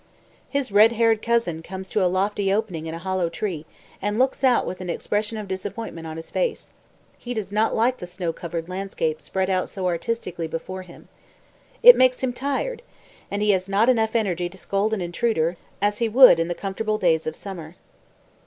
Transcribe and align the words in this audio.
His 0.49 0.71
red 0.71 0.93
haired 0.93 1.21
cousin 1.21 1.61
comes 1.61 1.87
to 1.89 2.03
a 2.03 2.09
lofty 2.09 2.51
opening 2.51 2.87
in 2.87 2.95
a 2.95 3.05
hollow 3.05 3.29
tree 3.29 3.67
and 4.01 4.17
looks 4.17 4.43
out 4.43 4.65
with 4.65 4.81
an 4.81 4.89
expression 4.89 5.37
of 5.37 5.47
disappointment 5.47 6.07
on 6.07 6.17
his 6.17 6.31
face. 6.31 6.71
He 7.19 7.35
does 7.35 7.51
not 7.51 7.75
like 7.75 7.97
the 7.99 8.07
snow 8.07 8.33
covered 8.33 8.67
landscape 8.67 9.21
spread 9.21 9.47
out 9.47 9.69
so 9.69 9.85
artistically 9.85 10.47
before 10.47 10.81
him. 10.81 11.07
It 11.83 11.95
makes 11.95 12.21
him 12.21 12.33
tired, 12.33 12.81
and 13.29 13.43
he 13.43 13.51
has 13.51 13.69
not 13.69 13.89
enough 13.89 14.15
energy 14.15 14.49
to 14.49 14.57
scold 14.57 14.91
an 14.95 15.01
intruder, 15.01 15.55
as 15.83 15.99
he 15.99 16.09
would 16.09 16.39
in 16.39 16.47
the 16.47 16.55
comfortable 16.55 16.97
days 16.97 17.27
of 17.27 17.35
summer. 17.35 17.75